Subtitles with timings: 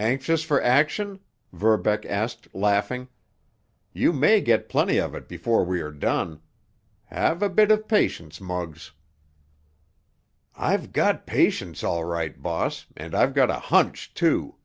[0.00, 1.20] "Anxious for action?"
[1.52, 3.06] Verbeck asked, laughing.
[3.92, 6.42] "You may get plenty of it before we are done.
[7.04, 8.90] Have a bit of patience, Muggs."
[10.56, 14.56] "I've got patience, all right, boss—and I've got a hunch, too."